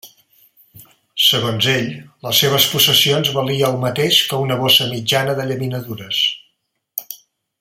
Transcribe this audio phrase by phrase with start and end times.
[1.25, 1.89] Segons ell,
[2.27, 6.25] les seves possessions valia el mateix que una bossa mitjana de llaminadures.